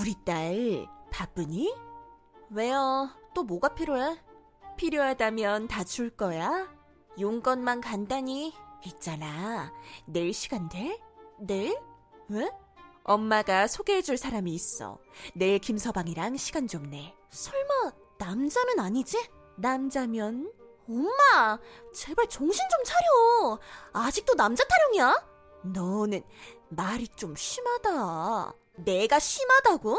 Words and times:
우리 0.00 0.14
딸 0.24 0.86
바쁘니? 1.10 1.74
왜요? 2.50 3.10
또 3.34 3.42
뭐가 3.42 3.74
필요해? 3.74 4.18
필요하다면 4.76 5.68
다 5.68 5.84
줄 5.84 6.10
거야? 6.10 6.68
용건만 7.18 7.80
간단히 7.80 8.54
있잖아. 8.84 9.72
내일 10.06 10.32
시간 10.32 10.68
돼? 10.68 11.00
내일? 11.40 11.78
왜? 12.28 12.48
엄마가 13.04 13.66
소개해줄 13.66 14.16
사람이 14.18 14.52
있어. 14.54 14.98
내일 15.34 15.58
김서방이랑 15.58 16.36
시간 16.36 16.68
좀 16.68 16.90
내. 16.90 17.14
설마 17.30 17.92
남자는 18.18 18.78
아니지? 18.78 19.28
남자면? 19.56 20.52
엄마, 20.88 21.58
제발 21.92 22.26
정신 22.28 22.62
좀 22.70 22.84
차려. 22.84 23.58
아직도 23.92 24.34
남자 24.34 24.64
타령이야? 24.64 25.26
너는 25.64 26.22
말이 26.68 27.08
좀 27.08 27.34
심하다. 27.34 28.54
내가 28.84 29.18
심하다고? 29.18 29.98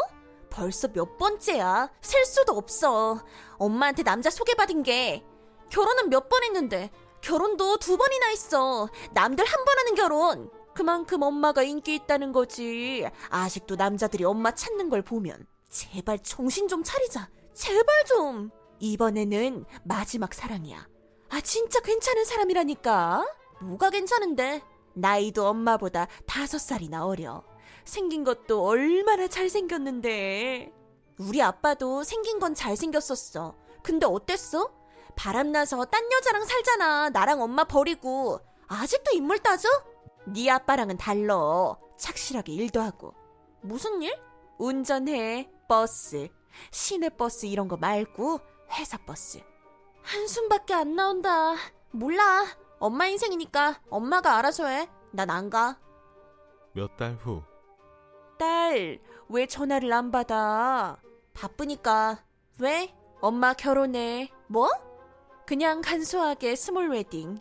벌써 0.49 0.87
몇 0.87 1.17
번째야. 1.17 1.89
셀 2.01 2.25
수도 2.25 2.53
없어. 2.53 3.23
엄마한테 3.57 4.03
남자 4.03 4.29
소개받은 4.29 4.83
게 4.83 5.23
결혼은 5.69 6.09
몇 6.09 6.27
번 6.29 6.43
했는데 6.43 6.89
결혼도 7.21 7.77
두 7.77 7.97
번이나 7.97 8.27
했어. 8.27 8.87
남들 9.13 9.45
한 9.45 9.65
번 9.65 9.77
하는 9.79 9.95
결혼. 9.95 10.49
그만큼 10.73 11.21
엄마가 11.23 11.63
인기 11.63 11.95
있다는 11.95 12.31
거지. 12.31 13.05
아직도 13.29 13.75
남자들이 13.75 14.23
엄마 14.23 14.51
찾는 14.51 14.89
걸 14.89 15.01
보면 15.01 15.45
제발 15.69 16.19
정신 16.19 16.67
좀 16.67 16.83
차리자. 16.83 17.29
제발 17.53 17.85
좀. 18.07 18.49
이번에는 18.79 19.65
마지막 19.83 20.33
사랑이야. 20.33 20.87
아, 21.29 21.41
진짜 21.41 21.79
괜찮은 21.81 22.23
사람이라니까. 22.23 23.25
뭐가 23.61 23.89
괜찮은데? 23.89 24.63
나이도 24.93 25.45
엄마보다 25.47 26.07
다섯 26.25 26.57
살이나 26.59 27.05
어려. 27.05 27.43
생긴 27.89 28.23
것도 28.23 28.65
얼마나 28.65 29.27
잘생겼는데. 29.27 30.71
우리 31.19 31.41
아빠도 31.41 32.03
생긴 32.03 32.39
건 32.39 32.55
잘생겼었어. 32.55 33.55
근데 33.83 34.05
어땠어? 34.05 34.71
바람나서 35.15 35.85
딴 35.85 36.09
여자랑 36.11 36.45
살잖아. 36.45 37.09
나랑 37.09 37.41
엄마 37.41 37.65
버리고. 37.65 38.39
아직도 38.67 39.11
인물 39.15 39.39
따져? 39.39 39.67
네 40.27 40.49
아빠랑은 40.49 40.97
달러. 40.97 41.77
착실하게 41.97 42.53
일도 42.53 42.79
하고. 42.79 43.13
무슨 43.61 44.01
일? 44.01 44.17
운전해. 44.57 45.49
버스. 45.67 46.29
시내 46.71 47.09
버스 47.09 47.45
이런 47.47 47.67
거 47.67 47.75
말고 47.75 48.39
회사 48.73 48.97
버스. 48.97 49.41
한숨밖에 50.03 50.73
안 50.73 50.95
나온다. 50.95 51.55
몰라. 51.91 52.45
엄마 52.79 53.07
인생이니까 53.07 53.81
엄마가 53.89 54.37
알아서 54.37 54.67
해. 54.67 54.87
난 55.11 55.29
안 55.29 55.49
가. 55.49 55.77
몇 56.73 56.95
달 56.95 57.15
후. 57.15 57.41
딸, 58.39 58.99
왜 59.27 59.45
전화를 59.45 59.91
안 59.93 60.11
받아? 60.11 60.97
바쁘니까. 61.33 62.23
왜? 62.59 62.95
엄마 63.21 63.53
결혼해. 63.53 64.31
뭐? 64.47 64.69
그냥 65.45 65.81
간소하게 65.81 66.55
small 66.55 66.89
wedding. 66.89 67.37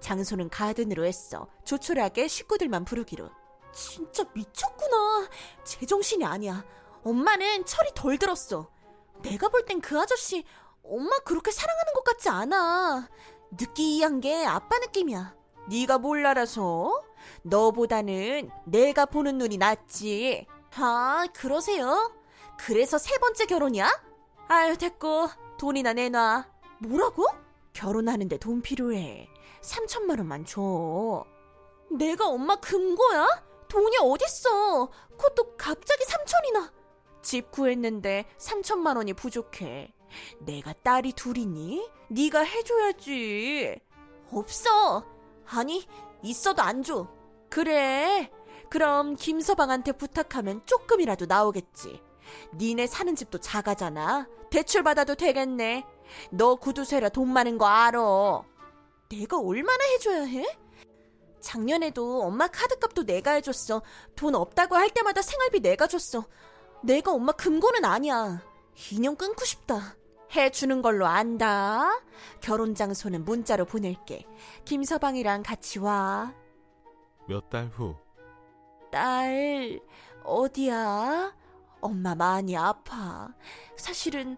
장소는 0.00 0.50
가든으로 0.50 1.04
했어. 1.06 1.48
조촐하게 1.64 2.28
식구들만 2.28 2.84
부르기로. 2.84 3.30
진짜 3.72 4.24
미쳤구나. 4.34 5.28
제정신이 5.64 6.24
아니야. 6.24 6.64
엄마는 7.02 7.64
철이 7.64 7.90
덜 7.94 8.18
들었어. 8.18 8.68
내가 9.22 9.48
볼 9.48 9.64
땐 9.64 9.80
그 9.80 9.98
아저씨 9.98 10.44
엄마 10.84 11.16
그렇게 11.20 11.50
사랑하는 11.50 11.92
것 11.94 12.04
같지 12.04 12.28
않아. 12.28 13.08
느끼한 13.52 14.20
게 14.20 14.44
아빠 14.44 14.78
느낌이야. 14.78 15.34
네가 15.68 15.98
뭘 15.98 16.26
알아서? 16.26 17.02
너보다는 17.42 18.50
내가 18.64 19.06
보는 19.06 19.38
눈이 19.38 19.58
낫지. 19.58 20.46
아, 20.76 21.26
그러세요? 21.34 22.12
그래서 22.58 22.98
세 22.98 23.18
번째 23.18 23.46
결혼이야? 23.46 23.88
아유, 24.48 24.76
됐고. 24.76 25.28
돈이나 25.58 25.92
내놔. 25.92 26.46
뭐라고? 26.80 27.26
결혼하는데 27.72 28.36
돈 28.38 28.62
필요해. 28.62 29.28
3천만 29.62 30.18
원만 30.18 30.44
줘. 30.44 31.24
내가 31.90 32.28
엄마 32.28 32.56
금고야? 32.56 33.26
돈이 33.68 33.96
어딨어? 33.98 34.88
그것도 35.16 35.56
갑자기 35.56 36.04
3천이나. 36.04 36.70
집 37.22 37.50
구했는데 37.50 38.26
3천만 38.38 38.96
원이 38.96 39.14
부족해. 39.14 39.92
내가 40.40 40.72
딸이 40.72 41.12
둘이니? 41.12 41.88
네가 42.08 42.40
해줘야지. 42.40 43.80
없어. 44.30 45.04
아니, 45.46 45.86
있어도 46.22 46.62
안 46.62 46.82
줘. 46.82 47.08
그래. 47.50 48.30
그럼 48.70 49.16
김서방한테 49.16 49.92
부탁하면 49.92 50.62
조금이라도 50.64 51.26
나오겠지. 51.26 52.00
니네 52.54 52.86
사는 52.86 53.14
집도 53.14 53.38
작아잖아. 53.38 54.26
대출 54.50 54.82
받아도 54.82 55.14
되겠네. 55.14 55.84
너 56.30 56.54
구두쇠라 56.56 57.10
돈 57.10 57.28
많은 57.32 57.58
거 57.58 57.66
알아. 57.66 58.00
내가 59.08 59.38
얼마나 59.38 59.84
해줘야 59.92 60.22
해? 60.22 60.44
작년에도 61.40 62.22
엄마 62.22 62.46
카드값도 62.46 63.04
내가 63.04 63.32
해줬어. 63.32 63.82
돈 64.16 64.34
없다고 64.34 64.76
할 64.76 64.90
때마다 64.90 65.20
생활비 65.20 65.60
내가 65.60 65.86
줬어. 65.86 66.24
내가 66.82 67.12
엄마 67.12 67.32
금고는 67.32 67.84
아니야. 67.84 68.42
인연 68.92 69.16
끊고 69.16 69.44
싶다. 69.44 69.96
해주는 70.34 70.80
걸로 70.82 71.06
안다. 71.06 72.00
결혼 72.40 72.74
장소는 72.74 73.24
문자로 73.24 73.64
보낼게. 73.66 74.26
김서방이랑 74.64 75.42
같이 75.42 75.78
와. 75.78 76.32
몇 77.28 77.48
달 77.50 77.66
후. 77.68 77.94
딸, 78.90 79.80
어디야? 80.24 81.34
엄마 81.80 82.14
많이 82.14 82.56
아파. 82.56 83.34
사실은 83.76 84.36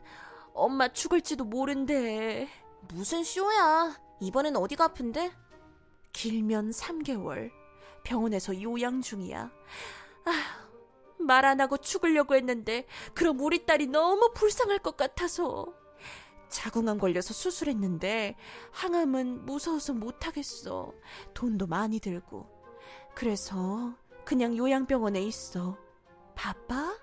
엄마 0.53 0.89
죽을지도 0.89 1.45
모른대. 1.45 2.49
무슨 2.89 3.25
쇼야? 3.25 3.97
이번엔 4.21 4.57
어디가 4.57 4.85
아픈데? 4.85 5.33
길면 6.13 6.71
3개월. 6.71 7.51
병원에서 8.05 8.61
요양 8.63 9.01
중이야. 9.01 9.51
아, 10.27 10.33
말 11.19 11.45
안 11.45 11.61
하고 11.61 11.77
죽으려고 11.77 12.35
했는데, 12.35 12.87
그럼 13.15 13.41
우리 13.41 13.65
딸이 13.67 13.87
너무 13.89 14.31
불쌍할 14.35 14.79
것 14.81 14.97
같아서. 14.97 15.73
자궁암 16.55 16.99
걸려서 16.99 17.35
수술했는데, 17.35 18.37
항암은 18.71 19.45
무서워서 19.45 19.93
못하겠어. 19.93 20.93
돈도 21.35 21.67
많이 21.67 21.99
들고. 21.99 22.47
그래서 23.15 23.93
그냥 24.25 24.57
요양병원에 24.57 25.21
있어. 25.23 25.77
바빠? 26.37 26.97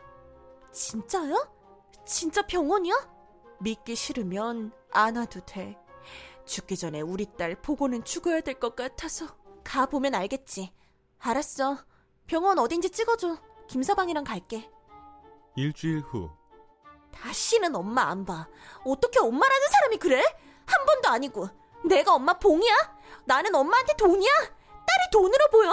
진짜요? 0.72 1.36
진짜 2.06 2.42
병원이야? 2.48 2.94
믿기 3.60 3.96
싫으면 3.96 4.72
안 4.92 5.18
와도 5.18 5.42
돼. 5.46 5.78
죽기 6.46 6.76
전에 6.78 7.02
우리 7.02 7.26
딸 7.38 7.56
보고는 7.62 8.04
죽어야 8.04 8.42
될 8.42 8.58
것 8.60 8.76
같아서 8.76 9.28
가보면 9.64 10.16
알겠지. 10.16 10.74
알았어. 11.20 11.78
병원 12.26 12.58
어딘지 12.58 12.90
찍어줘. 12.90 13.38
김서방이랑 13.68 14.24
갈게. 14.24 14.70
일주일 15.56 16.00
후. 16.00 16.30
다시는 17.12 17.76
엄마 17.76 18.04
안 18.04 18.26
봐. 18.26 18.48
어떻게 18.86 19.20
엄마라는 19.20 19.68
사람이 19.70 19.98
그래? 19.98 20.22
한 20.66 20.86
번도 20.86 21.10
아니고. 21.10 21.50
내가 21.86 22.14
엄마 22.14 22.34
봉이야? 22.34 22.74
나는 23.26 23.54
엄마한테 23.56 23.94
돈이야? 23.98 24.32
딸이 24.32 25.12
돈으로 25.12 25.48
보여? 25.52 25.72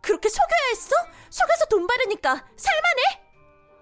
그렇게 0.00 0.28
속여야 0.28 0.68
했어? 0.70 0.94
속여서 1.30 1.66
돈 1.68 1.86
받으니까 1.86 2.44
살만해? 2.56 3.30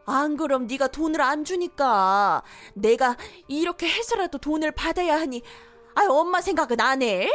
안 0.06 0.36
그럼 0.36 0.66
네가 0.66 0.88
돈을 0.88 1.20
안 1.20 1.44
주니까 1.44 2.42
내가 2.74 3.16
이렇게 3.46 3.88
해서라도 3.88 4.38
돈을 4.38 4.72
받아야 4.72 5.20
하니 5.20 5.42
아 5.94 6.06
엄마 6.08 6.40
생각은 6.40 6.80
안 6.80 7.02
해? 7.02 7.30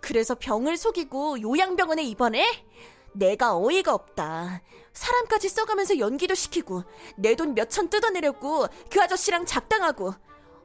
그래서 0.00 0.34
병을 0.34 0.76
속이고 0.76 1.42
요양병원에 1.42 2.02
입원해? 2.02 2.66
내가 3.14 3.56
어이가 3.56 3.94
없다. 3.94 4.60
사람까지 4.92 5.48
써가면서 5.48 5.98
연기도 5.98 6.34
시키고 6.34 6.84
내 7.16 7.34
돈 7.34 7.54
몇 7.54 7.70
천 7.70 7.88
뜯어내려고 7.88 8.66
그 8.90 9.00
아저씨랑 9.02 9.46
작당하고 9.46 10.14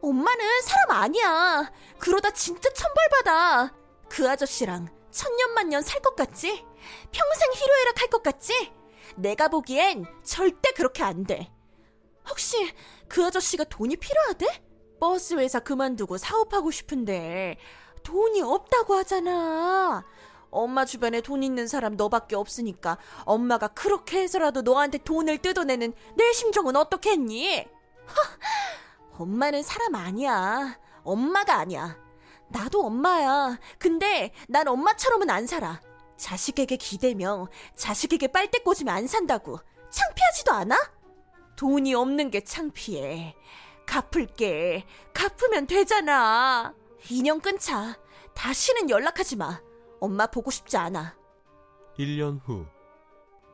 엄마는 0.01 0.61
사람 0.61 1.03
아니야. 1.03 1.71
그러다 1.99 2.31
진짜 2.31 2.69
천벌받아. 2.73 3.73
그 4.09 4.29
아저씨랑 4.29 4.87
천년만년 5.11 5.81
살 5.81 6.01
것 6.01 6.15
같지? 6.15 6.47
평생 7.11 7.51
희로애락 7.53 8.01
할 8.01 8.09
것 8.09 8.23
같지? 8.23 8.71
내가 9.15 9.47
보기엔 9.49 10.05
절대 10.23 10.71
그렇게 10.71 11.03
안 11.03 11.23
돼. 11.25 11.51
혹시 12.29 12.71
그 13.07 13.25
아저씨가 13.25 13.65
돈이 13.65 13.97
필요하대? 13.97 14.63
버스 14.99 15.33
회사 15.35 15.59
그만두고 15.59 16.17
사업하고 16.17 16.71
싶은데 16.71 17.57
돈이 18.03 18.41
없다고 18.41 18.95
하잖아. 18.95 20.05
엄마 20.51 20.85
주변에 20.85 21.21
돈 21.21 21.43
있는 21.43 21.67
사람 21.67 21.95
너밖에 21.95 22.35
없으니까 22.35 22.97
엄마가 23.25 23.69
그렇게 23.69 24.21
해서라도 24.21 24.61
너한테 24.61 24.97
돈을 24.99 25.39
뜯어내는 25.39 25.93
내 26.15 26.33
심정은 26.33 26.75
어떻겠니? 26.75 27.59
허, 27.59 29.17
엄마는 29.23 29.63
사람 29.63 29.95
아니야. 29.95 30.79
엄마가 31.03 31.57
아니야. 31.57 31.97
나도 32.49 32.85
엄마야. 32.85 33.59
근데 33.77 34.33
난 34.47 34.67
엄마처럼은 34.67 35.29
안 35.29 35.45
살아. 35.45 35.79
자식에게 36.17 36.75
기대며 36.75 37.47
자식에게 37.75 38.27
빨대 38.27 38.59
꽂으면 38.59 38.89
안 38.93 39.07
산다고. 39.07 39.59
창피하지도 39.89 40.51
않아? 40.51 40.77
돈이 41.55 41.93
없는 41.93 42.31
게 42.31 42.43
창피해. 42.43 43.35
갚을게. 43.85 44.85
갚으면 45.13 45.67
되잖아. 45.67 46.73
인연 47.09 47.39
끊자. 47.41 47.97
다시는 48.35 48.89
연락하지 48.89 49.35
마. 49.35 49.61
엄마 49.99 50.27
보고 50.27 50.51
싶지 50.51 50.77
않아. 50.77 51.15
1년 51.97 52.39
후, 52.43 52.65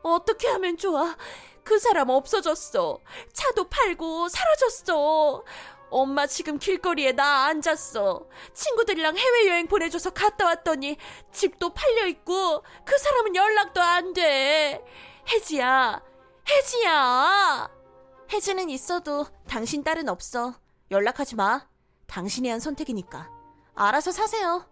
어떻게 0.02 0.48
하면 0.48 0.76
좋아? 0.76 1.16
그 1.64 1.78
사람 1.80 2.10
없어졌어. 2.10 3.00
차도 3.32 3.68
팔고 3.68 4.28
사라졌어. 4.28 5.44
엄마 5.90 6.26
지금 6.26 6.58
길거리에 6.58 7.12
나 7.12 7.46
앉았어. 7.46 8.26
친구들이랑 8.54 9.16
해외여행 9.16 9.66
보내줘서 9.66 10.10
갔다 10.10 10.46
왔더니 10.46 10.96
집도 11.32 11.70
팔려있고 11.72 12.62
그 12.84 12.98
사람은 12.98 13.34
연락도 13.34 13.80
안 13.80 14.12
돼. 14.12 14.84
혜지야, 15.28 16.02
혜지야. 16.48 17.70
혜지는 18.32 18.70
있어도 18.70 19.26
당신 19.48 19.82
딸은 19.82 20.08
없어. 20.08 20.54
연락하지 20.90 21.36
마. 21.36 21.66
당신이 22.06 22.48
한 22.48 22.60
선택이니까. 22.60 23.30
알아서 23.74 24.12
사세요. 24.12 24.64